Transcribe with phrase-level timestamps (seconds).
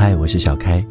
[0.00, 0.82] 嗨，我是小开，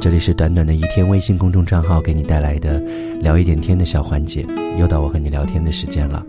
[0.00, 2.80] 这里是短短的一天微信公众账号给你带来的
[3.20, 4.44] 聊一点天的小环节，
[4.76, 6.26] 又到我和你聊天的时间了。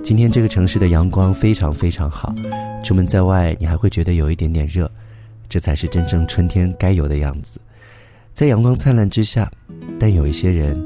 [0.00, 2.32] 今天这个城市的阳光非常非常好，
[2.84, 4.88] 出门在外你还会觉得有一点点热，
[5.48, 7.60] 这才是真正春天该有的样子。
[8.32, 9.50] 在阳光灿烂之下，
[9.98, 10.80] 但有一些人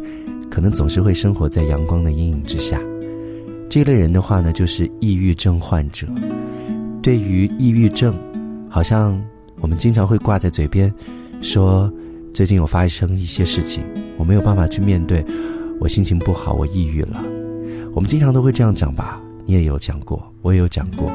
[0.50, 2.80] 可能总是会生活在阳光的阴影之下。
[3.68, 6.06] 这类人的话呢，就是抑郁症患者。
[7.02, 8.18] 对于抑郁症，
[8.66, 9.22] 好像
[9.60, 10.92] 我们经常会挂在嘴边，
[11.42, 11.92] 说
[12.32, 13.84] 最近有发生一些事情，
[14.16, 15.24] 我没有办法去面对，
[15.78, 17.22] 我心情不好，我抑郁了。
[17.92, 19.20] 我们经常都会这样讲吧？
[19.46, 21.10] 你也有讲过，我也有讲过。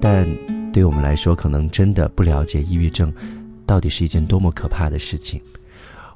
[0.00, 0.28] 但
[0.72, 3.12] 对我们来说，可能真的不了解抑郁症
[3.64, 5.40] 到底是一件多么可怕的事情。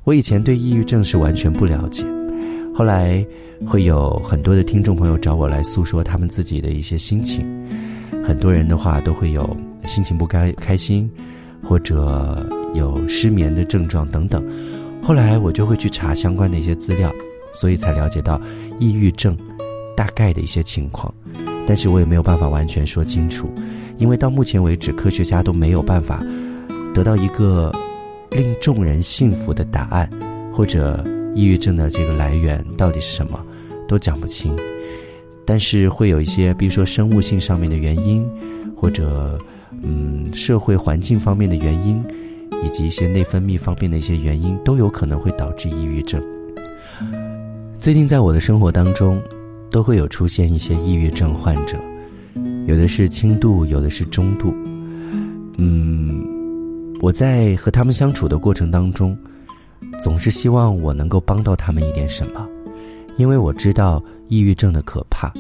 [0.05, 2.05] 我以前对抑郁症是完全不了解，
[2.75, 3.25] 后来
[3.67, 7.47] 会有很多的听众朋友找我来诉说他们自己的一些心情。
[8.23, 11.11] 很多人的话都会有心情不开开心，
[11.63, 14.45] 或者有失眠的症状等等。
[15.03, 17.13] 后来我就会去查相关的一些资料，
[17.53, 18.41] 所以才了解到
[18.79, 19.37] 抑郁症
[19.97, 21.13] 大概的一些情况。
[21.67, 23.53] 但是我也没有办法完全说清楚，
[23.99, 26.25] 因为到目前为止，科学家都没有办法
[26.95, 27.71] 得到一个
[28.31, 30.09] 令众人信服的答案，
[30.53, 33.39] 或者抑郁症的这个来源到底是什么，
[33.87, 34.57] 都讲不清。
[35.45, 38.27] 但是会有一些，比如说生物性上面的原因，
[38.75, 39.39] 或者
[39.83, 42.03] 嗯社会环境方面的原因，
[42.65, 46.23] 以及一些内分泌方面的一些原因，都有可能会导致抑郁症。
[47.79, 49.23] 最近在我的生活当中，
[49.71, 51.79] 都会有出现一些抑郁症患者，
[52.67, 54.53] 有的是轻度，有的是中度。
[55.57, 56.25] 嗯，
[57.01, 59.17] 我在和他们相处的过程当中，
[60.01, 62.47] 总是希望我能够帮到他们一点什么。
[63.17, 65.33] 因为我知道抑郁症的可怕，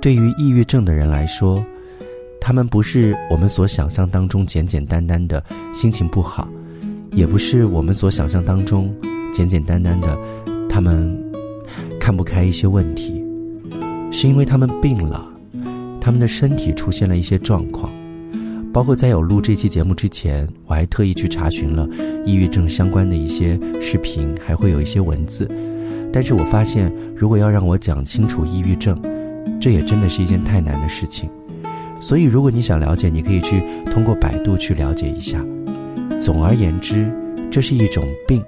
[0.00, 1.64] 对于抑郁症的人来说，
[2.44, 6.48] 他们不是我们所想象当中简简单单的心情不好，
[7.12, 8.92] 也不是我们所想象当中
[9.32, 10.18] 简简单单的
[10.68, 11.16] 他们
[12.00, 13.24] 看不开一些问题，
[14.10, 15.24] 是因为他们病了，
[16.00, 17.92] 他们的身体出现了一些状况，
[18.72, 21.88] 包括在有录这期节目之前，我还特意去查询了
[22.26, 25.48] 抑郁症相关的一些视频，还会有一些文字。
[26.12, 29.00] 但是我发现，如果要让我讲清楚抑郁症，
[29.60, 31.30] 这也真的是一件太难的事情。
[32.02, 35.42] 所以，如果你想了解，你可以去通过百度去了解一下。
[36.20, 37.10] 总而言之，
[37.50, 38.44] 这是一种病，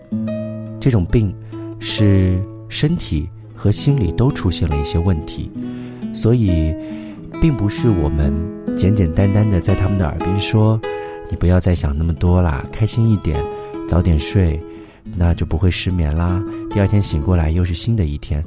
[0.81, 1.33] 这种病
[1.79, 2.39] 是
[2.69, 5.51] 身体和心理都出现了一些问题，
[6.13, 6.75] 所以，
[7.41, 8.35] 并不是我们
[8.77, 10.79] 简简单单的在他们的耳边说
[11.31, 13.43] ：“你不要再想那么多啦，开心一点，
[13.89, 14.61] 早点睡。”
[15.17, 16.43] 那就不会失眠啦。
[16.71, 18.43] 第二天醒过来又是新的一天，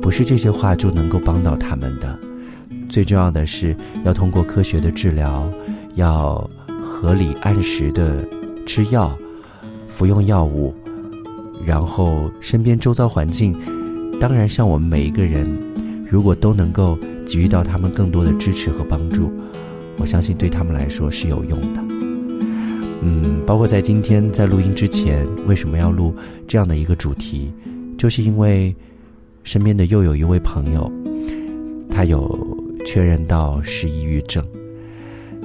[0.00, 2.18] 不是这些话就能够帮到他们的。
[2.90, 3.74] 最重要的是
[4.04, 5.48] 要通过科学的治疗，
[5.94, 6.50] 要
[6.84, 8.26] 合理按时的
[8.66, 9.16] 吃药、
[9.88, 10.74] 服用药物，
[11.64, 13.56] 然后身边周遭环境，
[14.18, 15.48] 当然像我们每一个人，
[16.10, 19.30] 如果都能够给予到他们更多的支持和帮助，
[19.96, 21.80] 我相信对他们来说是有用的。
[23.02, 26.12] 嗯，包括在今天在录音之前，为什么要录
[26.48, 27.52] 这样的一个主题？
[27.96, 28.74] 就是因为
[29.44, 30.90] 身边的又有一位朋友，
[31.88, 32.49] 他有
[32.86, 34.44] 确认到是抑郁症。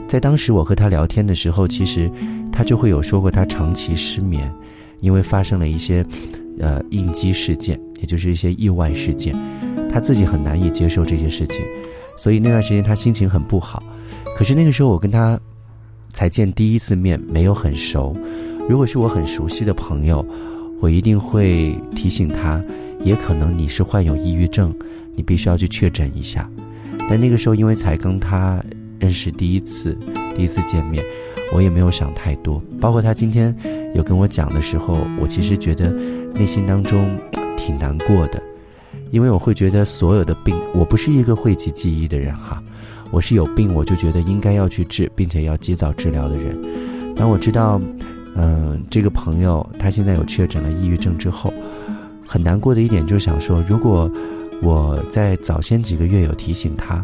[0.08, 2.10] 在当时我和他聊天的时候，其实
[2.52, 4.52] 他就会有说过他长期失眠，
[5.00, 6.06] 因为发生了一些
[6.60, 9.36] 呃应激事件，也就是一些意外事件，
[9.90, 11.62] 他自己很难以接受这些事情，
[12.18, 13.82] 所以那段时间他心情很不好。
[14.36, 15.40] 可是那个时候我跟他。
[16.10, 18.16] 才见第一次面，没有很熟。
[18.70, 20.26] 如果是我很熟悉的朋友，
[20.80, 22.64] 我一定会提醒他，
[23.04, 24.74] 也可能你是患有抑郁症，
[25.14, 26.50] 你必须要去确诊一下。
[27.10, 28.64] 但那个时候，因为才跟他
[29.00, 29.98] 认识第一次，
[30.36, 31.04] 第一次见面，
[31.54, 32.62] 我也没有想太多。
[32.80, 33.56] 包括他今天
[33.94, 35.92] 有跟我讲的时候，我其实觉得
[36.34, 37.18] 内心当中
[37.56, 38.42] 挺难过的，
[39.12, 42.62] 因为我会觉得所有的病，我不是一个讳疾忌医的人哈。
[43.12, 46.58] 我是有病，我就觉得应该要去治，并且要及早治疗的人。
[47.16, 47.80] 当我知道，
[48.36, 51.54] 嗯，这个朋友他现在有确诊了抑郁症之后，
[52.26, 54.12] 很难过的一点就是想说，如果
[54.62, 57.04] 我在早先几个月有提醒他，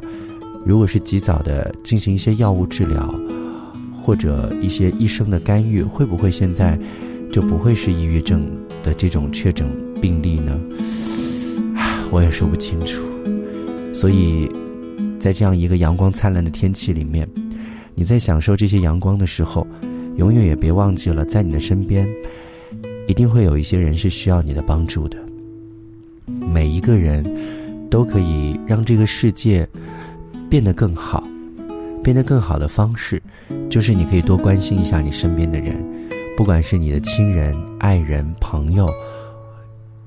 [0.66, 3.14] 如果是及早的进行一些药物治疗，
[4.02, 6.80] 或者一些医生的干预，会不会现在
[7.32, 8.50] 就不会是抑郁症
[8.84, 9.68] 的这种确诊
[10.02, 10.60] 病例呢？
[12.12, 13.04] 我也说不清楚，
[13.94, 14.50] 所以。
[15.22, 17.30] 在这样一个阳光灿烂的天气里面，
[17.94, 19.68] 你在享受这些阳光的时候，
[20.16, 22.10] 永远也别忘记了，在你的身边，
[23.08, 25.20] 一定会有一些人是需要你的帮助的。
[26.26, 27.26] 每一个人
[27.90, 29.68] 都可以让这个世界
[30.50, 31.24] 变得更好，
[32.04, 33.22] 变得更好的方式，
[33.70, 35.76] 就是你可以多关心一下你身边的人，
[36.38, 38.90] 不管是你的亲人、爱人、朋友，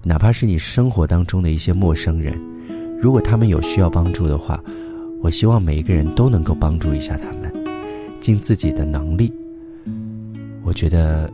[0.02, 2.38] 哪怕是你生活当中的一些陌生人，
[3.00, 4.62] 如果他们有需要帮助的话，
[5.22, 7.52] 我希望每一个人都能够帮助一下他们，
[8.20, 9.32] 尽自己的能力。
[10.62, 11.30] 我觉得，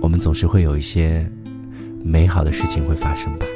[0.00, 1.28] 我们总是会有一些
[2.02, 3.46] 美好的事情会发生吧。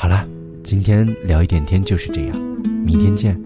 [0.00, 0.24] 好了，
[0.62, 2.40] 今天聊一点天就是这样，
[2.86, 3.36] 明天见。